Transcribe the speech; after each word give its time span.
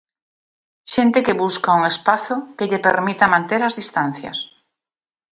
Xente 0.93 1.19
que 1.25 1.39
busca 1.43 1.77
un 1.79 1.83
espazo 1.93 2.35
que 2.57 2.69
lle 2.69 2.83
permita 2.87 3.31
manter 3.35 3.61
as 3.63 3.77
distancias. 3.81 4.37